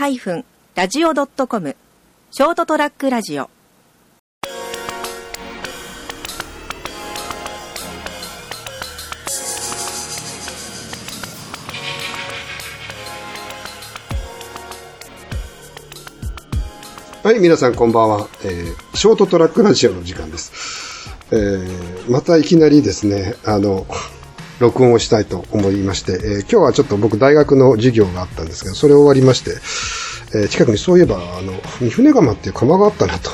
[0.00, 1.76] ST-radio.com
[2.30, 3.50] ショートトラックラジオ
[17.22, 21.10] はい、皆さんこんばんは、えーショートトラックラジオの時間です。
[21.30, 23.86] えーまたいきなりですね、あの、
[24.60, 29.50] 録音をしたいと思いまして、えー今日はちょっと僕大学の授業があったんですけど、それ終わりまして、
[30.38, 33.30] えー近くにそういえば、あの、三船釜っていう釜があったなと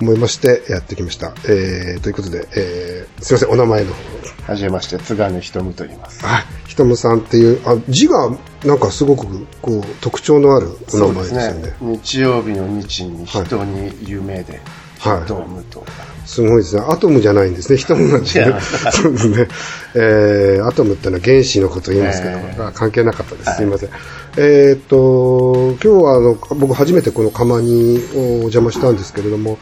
[0.00, 1.34] 思いましてやってきました。
[1.48, 6.24] えーということで、えーすいません、お名前の方はじめまして、津金ひとむと言います。
[6.24, 8.30] はい、ひとむさんっていう、あ、字が
[8.64, 11.74] なんかすごくこう特徴のあるお名前ですよね。
[11.80, 14.62] 日曜日の日に人に夢で、はい
[15.00, 15.84] ひとむと。
[16.26, 16.82] すごいですね。
[16.86, 17.76] アトムじゃないんですね。
[17.78, 18.28] 人もなんで。
[18.28, 19.48] そうですね。
[19.94, 23.56] えー、アトムってのは原子のことを言いますけど、えーあ関係なかったです。
[23.56, 23.88] すいません。
[24.36, 29.58] えーっと、今日はあの、僕初めてこの釜にお邪魔したんですけれども、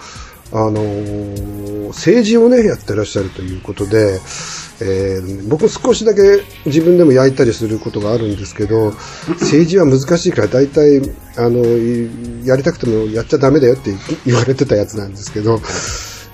[0.52, 4.20] あのー政治をね、やってらっしゃるということで、
[4.80, 8.92] えー僕少しだけ自分でも焼いたりすることがあるんですけど、
[9.40, 11.00] 政治は難しいから大体、
[11.36, 13.90] あの、いやりたくてもやっちゃダメだよって
[14.26, 15.60] 言われてたやつなんですけど、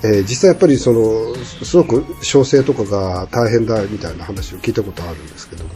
[0.03, 5.71] えー実際やっぱりその、すごく調整とかが大変だみたいな話を聞いたことあるんですけども、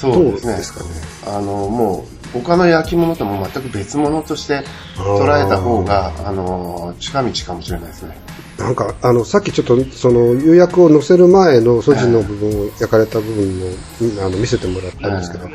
[0.00, 0.52] そうですね。
[0.52, 0.90] どうですかね？
[1.26, 4.62] あの、もう、他の焼き物とも全く別物として
[4.96, 8.16] 捉えた方が、あの、近道かもしれないですね。
[8.58, 15.48] なんか、あの、さっきちょっと、その、釉薬を乗せる前の素地の部分を、焼かれた部分を、あの、見せてもらったんですけど、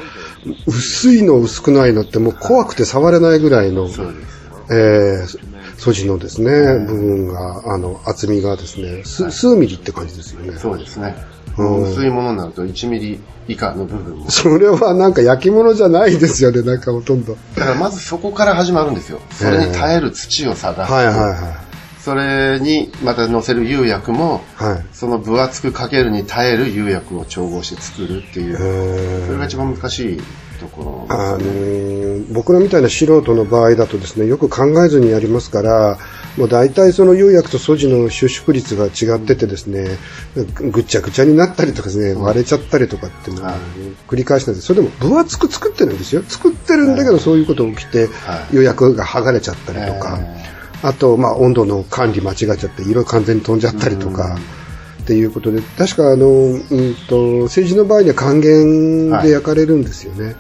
[0.68, 3.90] 薄いの薄くないのってもう怖くて触れないぐらいの。
[4.70, 6.52] えー、素地のですね、
[6.86, 10.58] 部分が、あの、厚みがですね、す数ミリって感じですよね。
[10.58, 11.16] そうですね。
[11.58, 14.30] うん薄いものになると1ミリ以下の部分も。
[14.30, 17.38] それはなんか焼き物じゃないですよね、なんかほとんど。
[17.56, 19.20] だからまずそこから始まるんですよ。
[19.32, 21.74] それに耐える土を探して、はいはいはい。
[22.00, 24.86] それにまた乗せる釉薬も、はい。
[24.92, 30.22] その分厚くかけるに耐える釉薬を調合して作るっていう、えそれが一番難しい
[30.60, 35.98] ところあのー僕らみたいな素人の場合だとですね、よく考えずにやりますから、
[36.38, 39.98] もう大体その釉薬と素地の収縮率が違っててですね、
[40.72, 43.56] ぐちゃぐちゃになったりとかですね、割れちゃったりとかっていうのをはい。
[44.08, 44.68] 繰り返してるんです。
[44.68, 46.24] それでも分厚く作ってるんですよ。
[46.28, 48.56] 作ってるんだけどそういうことが起きて、はい。
[48.56, 50.20] 釉薬が剥がれちゃったりとか、
[50.82, 54.36] あと、まあ温度の管理間違っちゃって色完全に飛んじゃったりとか、
[55.04, 56.60] っていうことで、確かあの、うん
[57.10, 60.36] と、政治の場合には還元で焼かれるんですよね。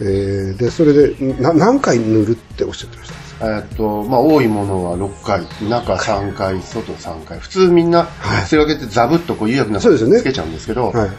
[0.00, 3.14] えーで、それで、な何回塗るっておっしゃってました？
[3.40, 7.38] えっと、まあ、多いものは6回、中3回、外3回。
[7.38, 8.46] 普通みんな、はい。
[8.46, 10.20] それ分けてザブッとこう釉薬のそうですよね。
[10.20, 11.10] つけちゃうんですけど、はい。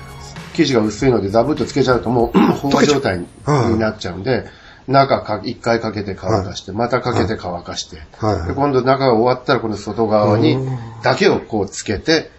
[0.53, 4.45] 生地が薄いのでザブッとつけちゃうともう飽和状態にはいなっちゃうんで、
[4.87, 8.47] 中か1回かけて乾かして、またかけて乾かして、はい。
[8.47, 10.57] で今度中が終わったらこの外側に
[11.03, 12.29] だけをこうつけてはい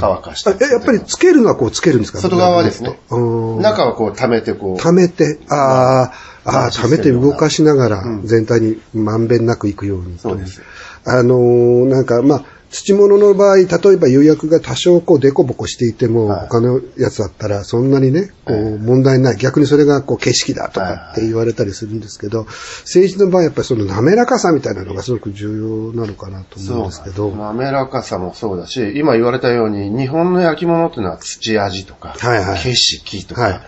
[0.00, 0.50] 乾かして。
[0.50, 2.18] あえ、やっぱりつけるのはこうつけるんですか？
[2.20, 2.98] 外側はですね。
[3.10, 3.62] うん。
[3.62, 8.26] 中はこう溜めてこう、溜めて、あーあー、シ溜めて動かしながらうん。
[8.26, 10.18] 全体にまんべんなくいくように。
[10.18, 10.62] そうです。
[11.06, 12.44] あのーなんか、まあ、
[12.74, 16.48] 土物の場合、例えば釉薬が多少こう、デコボコしていても、はい。
[16.48, 19.36] 他のやつだったら、そんなにね、こはう、問題ない。
[19.36, 22.46] 逆にそれがこう、景色だとかって言われたりするんですけど、
[22.82, 32.58] 政治の場合、やっぱりその滑らかさみたいなのがすごく重要なのかなと思うんですけど、滑らかさもそうだし、今言われたように、日本の焼き物っていうのは土味とか、はいはい。
[32.60, 33.60] 景色とか、はい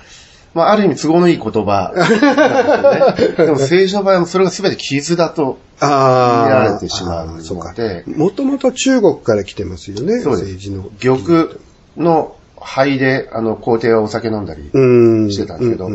[0.57, 3.37] まあ、ある意味都合のいい言葉なんですよね。
[3.47, 7.75] でも政治の場合もそれが全て傷だとあ見られてしまうのでそうか。
[8.07, 11.19] もともと中国から来てますよね、そうです政治の。
[11.19, 11.59] 玉
[11.99, 15.91] の灰で、あの、皇帝はお酒飲んだりうんしてたんですけど、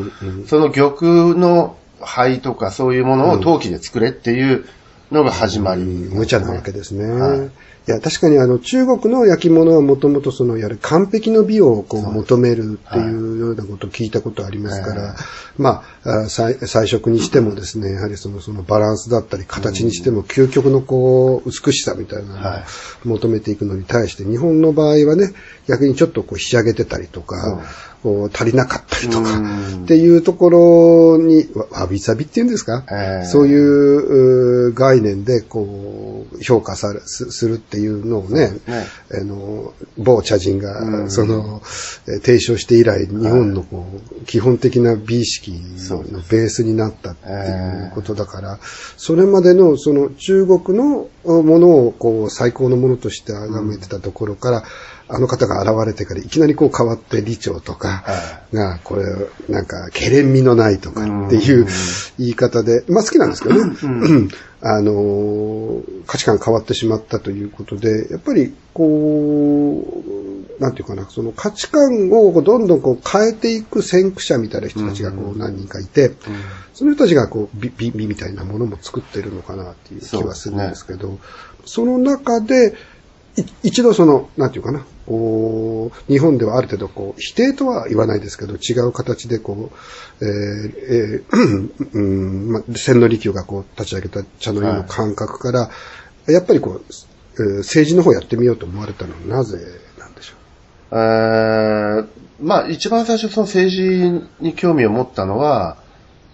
[0.47, 4.65] その玉の灰とかそういうものを陶器で作れっていう
[5.11, 7.05] のが始まり、無茶なわけですね。
[7.05, 7.49] はい
[7.87, 15.15] い、や、確かにあの、中国の焼き物はもともとその、やる完璧の美をこう求めるっていうようなことを聞いたことありますから、はい。
[15.57, 22.63] まあ、あ彩彩色にしてもですね、やはりその、そのバランスだったり、形にしても究極のこう、美しさみたいなのをはい。
[23.03, 25.33] 求めていくのに対して、日本の場合はね、
[25.67, 27.61] 逆にちょっとこう、仕上げてたりとか、
[28.03, 29.83] こう足りなかったりとかうん。
[29.83, 33.25] っていうところに、わわびさびっていうんですか、ええ。
[33.25, 38.85] そういうう概念でこう評価されすするっていうのをね、ね。
[39.11, 41.11] あの某茶人が、うん。
[41.11, 41.61] その
[42.07, 43.85] え提唱して以来、日本のこ
[44.21, 47.31] う基本的な美意識のベースになったってい
[47.87, 48.59] うことだから、
[48.97, 54.63] それまでのその中国のものをこう最高のものとして崇めてたところから、
[55.13, 59.05] あの方が現れてからいきなりこう変わって理長とかはが、これ、
[59.49, 61.65] なんか、けれんみのないとかっていう
[62.19, 63.75] 言い方で、まあ好きなんですけどね。
[64.63, 76.11] あのー、価値観変わってしまったということで、やっぱり、こう、なんていうかな、その価値観をどんどんこう変えていく先駆者みたいな人たちがこう何人かいて、
[76.75, 81.17] その人たちがこう、美、美みたいなものも作ってるのかなっていう気はするんですけど、
[81.65, 82.75] その中で、
[83.37, 89.71] い一度その、なんていうかな、日本ではある程度こう、否定とは言わないですけど、違う形でこ
[90.19, 95.69] う、えーえーうん、まあ、千利休がこう、立ち上げた茶の湯の感覚から、
[96.27, 99.57] やっぱりこう、えー政治の方やってみようと思われたのはなぜ
[99.97, 100.35] なんでしょ
[100.91, 102.07] えー
[102.41, 105.77] まあ一番最初その政治に興味を持ったのは、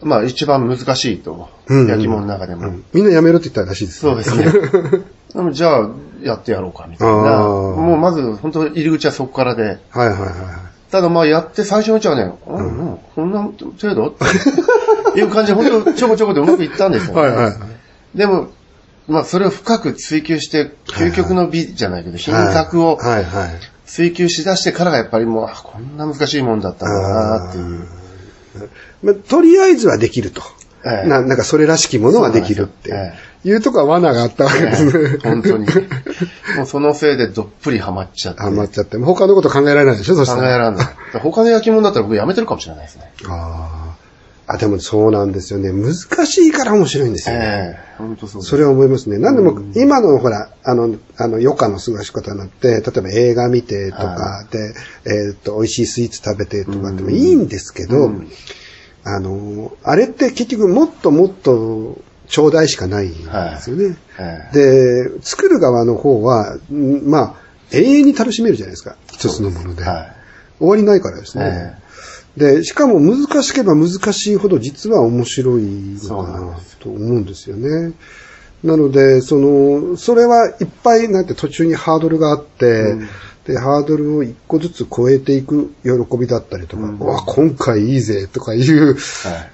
[0.01, 1.49] まあ一番難しいと。
[1.67, 2.67] うんうん焼き物の中でう、も。
[2.67, 4.45] うんみんなやめろって言ったらしいですそうですね。
[5.33, 5.89] でもじゃあ
[6.21, 7.39] やってやろうかみたいな。
[7.39, 9.63] もうまず本当入り口はそこからで。
[9.63, 10.31] はいはいはいはい。
[10.91, 14.07] ただまあやって最初のうちはね、うん、うん、こんな程度？
[14.09, 14.13] っ
[15.13, 17.21] ていう感じで本当ちょこちょこでうまくいったんですよ、ね。
[17.21, 17.53] はいはい
[18.15, 18.49] でも、
[19.07, 22.97] まあそれを深く追求して、究極の美じゃないけど、品格を。
[23.85, 27.87] 追求しだしてからがやっぱりもう、あこんな難しいもんだったんだなっていう。
[29.03, 30.41] まあ、とりあえずはできると。
[30.87, 33.13] ええななんかそれらしきものはできるって
[33.43, 35.17] いうとこは罠があったわけですね。
[35.23, 35.65] 本当に。
[36.57, 38.41] もうそのせいでどっぷりハマっちゃって。
[38.41, 38.97] ハマっちゃって。
[38.97, 40.55] 他のこと考えられないでしょそした考ら。
[40.55, 40.87] えられない。
[41.21, 43.11] 他の焼き物だったら僕やめてるかもしれないですね。
[43.27, 43.93] あ
[44.47, 44.53] あ。
[44.53, 45.71] あ、でもそうなんですよね。
[45.73, 45.93] 難
[46.25, 47.41] しいから面白いんですよね。
[47.43, 48.43] ええ本当そう。
[48.43, 49.17] それは思いますね。
[49.17, 54.73] なんでも、今のほら、あの、あの、余暇の過ごし方になって、例えば映画見てとかで、
[55.05, 58.27] えーっと、美味しいスイーツ食べてとかってもいいんですけど、うん
[59.15, 63.97] あの、あれって結局もっともっと頂戴しかないんですよね。
[64.19, 67.35] ええで、作る側の方は、んまあ、
[67.71, 68.95] 永遠に楽しめるじゃないですか。
[69.11, 69.83] 一つのもので。
[69.83, 70.13] は
[70.59, 71.79] 終わりないからですね。
[72.35, 75.63] で、しかも難しければ難しいほど実は面白い
[76.03, 77.93] のかなと思うんですよね。
[78.63, 82.95] なので、その、それはいっぱいなんて途中にハードルがあって、
[83.45, 88.97] で、ハードルを一個ずつ超えていく喜びだったりとか、うわ、今回いいぜとかいう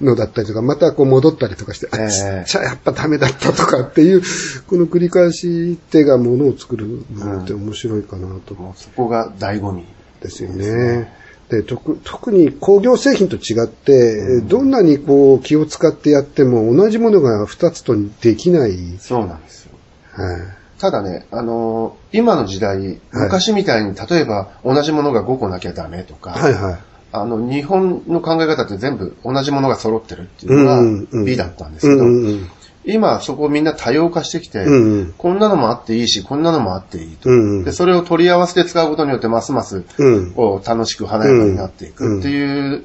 [0.02, 2.10] のだったりとか、またこう戻ったりとかして、あ、ええ。
[2.46, 4.22] ちっちゃいやっぱダメだったとかっていう、
[4.68, 8.56] この繰り返し手がものを作るのって面白いかなと。
[8.56, 9.86] うそこが醍醐味。
[10.24, 11.14] ですよね。
[11.50, 18.78] で特特に工業製品と違って、どんなにこう気を使ってやっても同じものが2つとできない。
[19.00, 19.74] そうなんですよ。
[20.12, 26.80] はいただね、あのー今の時代、昔みたいに、例えば同じものが5個なきゃダメとか、はいはい。
[27.14, 32.50] あの、日本の考え方って全部同じものが揃ってるっていうのがうんうん美だったんですけど、うんうんうん。
[32.86, 37.30] 今そこみんな多様化してきて、うんうんこんなのもあっていいし、こんなのもあっていいと。
[37.30, 42.84] うんうんでそれを取り合わせて使うことによってますますうんこう楽しく華やかになっていくっていう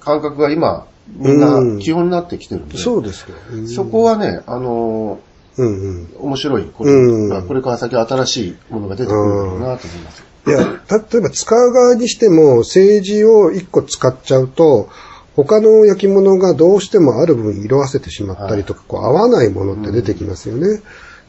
[0.00, 3.36] 感覚が今みんな基本になってきてるんで、そうですよ。
[3.50, 5.20] うんそこはね、あの
[5.56, 6.04] うんうん。
[6.04, 10.24] ー面白いことうんが、これから先新しいものが出てくるんだろうなと思います。
[10.46, 14.88] いや、例えば使う側にしても、政治を1個使っちゃうと、
[15.36, 20.82] 他の焼き物がどうしてもある分色あせてしまったりとか、こう合わないものって出てきますよね。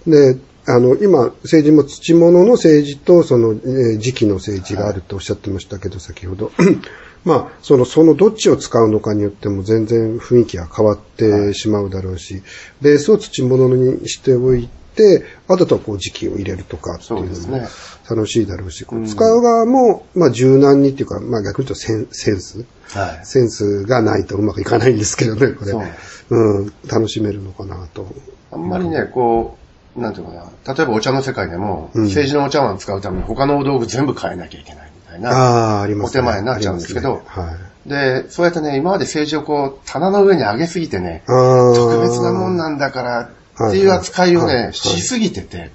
[0.06, 6.52] で、あの、今、政治も土物の政治と、その、えー時期の政治があるとおっしゃってましたけど、先ほど。
[7.26, 12.44] まあ、その、そのどっちを使うのかによっても全然雰囲気が変わってしまうだろうし、
[12.82, 17.68] ベースを土物にしておいて、あとはこう時期を入れるとかっていうのもそうですね
[18.10, 23.26] 楽しいだろうし、こう使う側も、まあ柔軟にっていうか、まあ逆に言うとセンセンスはい。
[23.26, 25.72] センスがないとうまくいかないんですけどね、これ。
[25.72, 25.84] そう
[26.30, 28.08] うん、楽しめるのかなと。
[28.52, 29.58] あんまりね、こ
[29.96, 35.30] う、なんていうのかな、例えばお茶の世界でも、うん政治のお茶碗使うために他のお道具全部変えなきゃいけないみたいな。
[35.32, 41.78] ああ、ありますお手前になっちゃうんですけどありますねで、そうやってね、今まで政治をこう、棚の上に上げすぎてね、はい。
[41.78, 45.70] 特別なもんなんだからっていう扱いをね、しすぎてて、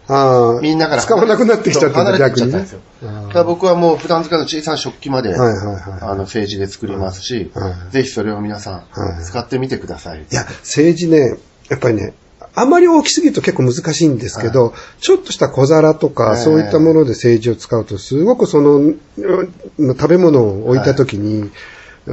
[0.62, 1.02] みんなから。
[1.02, 2.80] 使わなくなってきちゃったんだ、逆にねきちゃったんですよ。
[3.02, 10.18] だから僕はもう普段使いの小さな食器まで、はいはいはいあの政治で作りますし、はいぜひそれを皆さん、はい使ってみてください。
[10.18, 12.14] いや、政治ね、やっぱりね、
[12.54, 18.98] あまり大きすぎると結構難しいんですけど、ちょっとした小皿とか、ええそういったもので政治を使うと、すごくその、うん
[19.78, 21.50] 食べ物を置いたときに、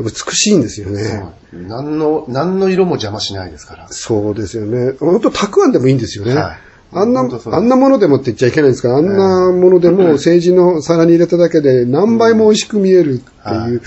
[0.02, 1.24] 美しいんですよね。
[1.54, 3.88] 何の、何の色も邪魔しないですから。
[3.90, 4.94] そうですよね。
[5.00, 6.36] 本当、たくあんでもいいんですよね。
[6.36, 6.58] はい
[6.92, 13.82] あんな、あんなものでもって言っちゃいけないんですから、あんなものでも政治の皿に入れただけで何倍も美味しく見えるっていう、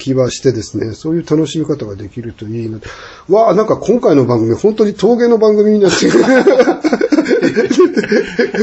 [0.00, 2.78] 気はしてですね、そういう楽しみ方ができるといいな。
[3.28, 6.12] わあ、なんか今回の番組、本当に陶芸の番組になってる。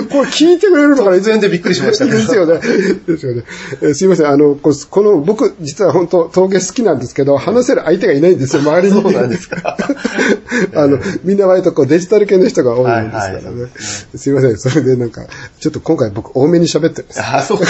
[0.09, 1.17] これ聞いてくれるのかな？
[1.17, 2.59] 突然でびっくりしましたけどですよね。
[3.07, 3.43] ですよね。
[3.81, 4.27] えーすいません。
[4.27, 9.01] あの、ここの、僕、実は本当陶芸好きなんですけど、話せる相手がいないんですよ、周りに。
[9.01, 9.77] そうなんですか
[10.75, 13.45] あの、みんな割とこうデジタル系の人が多いんですからね。
[13.45, 13.69] はいはい
[14.15, 14.57] すいません。
[14.57, 15.25] それでなんか、
[15.59, 17.19] ちょっと今回僕多めに喋ってるんです。
[17.21, 17.65] あ、そうか。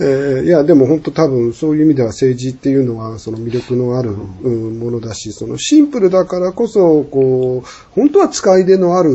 [0.00, 9.10] えーいや、でも本当多分そういう意味では政治っていうのはその魅力のある、うんものだし、そのシンプルだからこそ、こう、本当は使い出のある、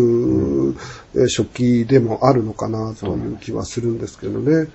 [1.15, 4.69] えー食器でもあるのかなという気はするんですけどね。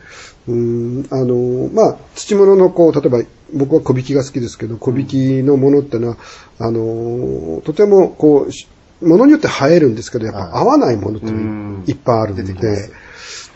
[0.49, 3.23] うん、あの、まあ、土物のこう、例えば
[3.55, 6.17] 僕は小引きが好きですけど、小引きのものってのは、
[6.59, 8.67] あの、とてもこうし、
[9.03, 11.27] ものによって映えるんですけど、やっぱ合わないものって
[11.91, 12.93] いっぱいある出てのできます、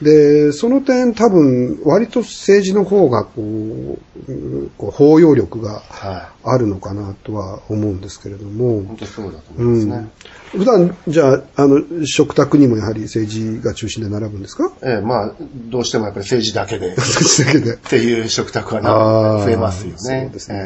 [0.03, 10.11] で、その点多分、割と政治の方が、こう、うんこう包容力がはあるのかなとは思うんですけれどもい。、本当そうだと思うんいますね。。
[10.53, 14.71] 普段、じゃあ、あの、食卓にもやはり政治が中心で並ぶんですか？
[14.83, 15.33] ええ、まあ、
[15.71, 17.69] どうしてもやっぱり政治だけで、っ政治だけで。
[17.71, 19.97] やていう食卓は増えますよね。
[19.99, 20.57] そうですね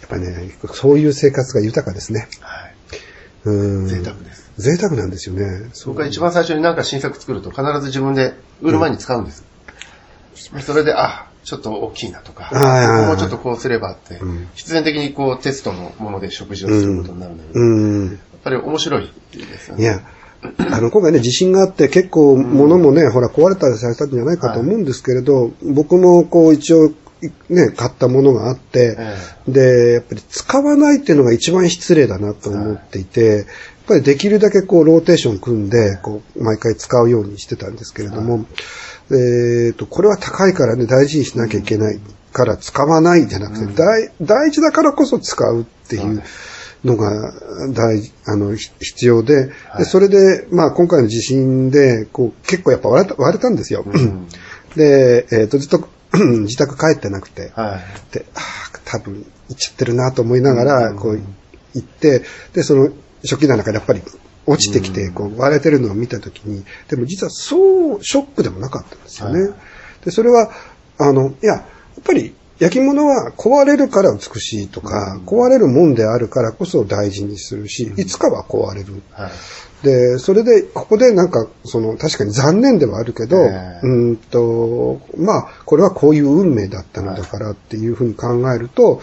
[0.00, 2.28] えっぱりね、そういう生活が豊かですね。
[2.30, 2.74] えはい。
[3.44, 3.86] うん。
[3.88, 4.45] 贅沢です。
[4.58, 5.68] 贅沢なんですよね。
[5.72, 9.44] そう僕は一番最初になんか新作作ると必ず自分で売る前に使うんです。
[10.60, 12.50] それで、あ、ちょっと大きいなとか、
[13.08, 18.08] もちょっとこうすればって、ん必然的にこうテストのもので食事をすることになるので、やうん。
[18.08, 19.82] っぱり面白いですよね。
[19.82, 20.00] いや、
[20.70, 26.92] あの、今回ね、地震があって結構物もね、ほら壊れたりされたんじゃないかと思うんですけれど、僕もこう一応、
[27.48, 29.16] ね、買ったものがあって、え
[29.50, 33.46] で、やっぱり使わないっていうのが一番失礼だなと思っていて、
[33.86, 38.46] ぱりできるだけこうローテーション組んで、こう毎回使うようにしてたんですけれども、
[39.10, 42.00] えっと、これは高いからね、大事にしなきゃいけない
[42.32, 46.22] から使わないじゃなくて、大大事だからこそ使うっていう
[46.84, 47.32] のが
[47.72, 53.84] 大事、あの、ひ必要で、でそれで、まあ今回の地震で、こう結構やっぱ割れた割れたんですよ。
[53.98, 54.28] ん。
[54.74, 55.88] で、えっ、と、ずっと
[56.44, 58.14] 自宅帰ってなくて、はい。
[58.14, 61.20] で、ああ、多分行っちゃってるなと思いながら、こう
[61.74, 62.90] 行って、で、その
[63.24, 64.02] 食器の中でやっぱり
[64.46, 69.42] 落ちてきて、こう割れてるのを見たときに、でも実はそうショックでもなかったんですよね。
[69.42, 69.54] はい
[70.06, 70.52] で、それは、
[70.98, 71.64] あの、いや、やっ
[72.04, 79.02] ぱり焼き物は壊れるから美しいとか、壊れるもんであるからこそ大事にするし、いつかは壊れる。
[79.10, 79.30] はい。
[79.82, 89.02] で、それで、ここでなんか、その、確かに残念ではあるけど、ええうーんと、まあ、これはこういう運命だったのだからっていうふうに考えると、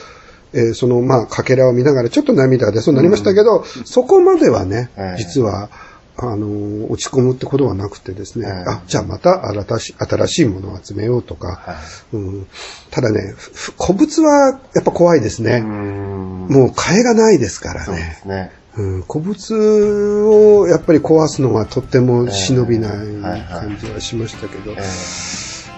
[0.53, 5.69] えーその、まあ、かけらを見ながらちょっと涙が出そうになりましたけど、そこまではね、ええ実は、
[6.15, 11.75] あの、落ち込むってことはなくてですね、ええあ、じゃあまた新しい新しいものを集めようとか、は
[12.13, 12.47] うん、
[12.91, 15.45] ただね、ふ古物はやっぱ怖いですい。
[15.45, 15.61] ね。
[15.61, 18.17] もう替えがないですからね。
[18.21, 18.51] すね。
[18.75, 20.23] うん、古物
[20.61, 24.75] をやっぱり壊すのはとっても忍びない感じはしましたけど、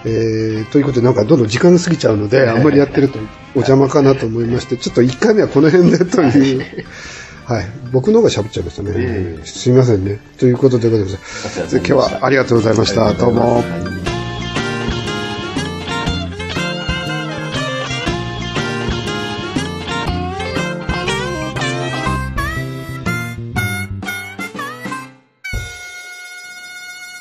[0.06, 3.18] ええーということでなんかどんどん時間が過ぎちゃうので、あんまりやってると
[3.54, 6.62] お邪魔かなと思いまして、 ちょっと1回目はこの辺でという、
[7.44, 8.92] はい、僕の方が喋っちゃいましたね。
[8.94, 10.20] ええすみませんね。
[10.38, 11.18] ということでございます。
[11.76, 13.12] 今日はありがとうございました。
[13.14, 13.64] どうも。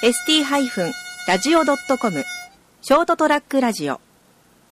[0.03, 2.44] ST-radio.com
[2.87, 3.99] ショートトラックラジオ。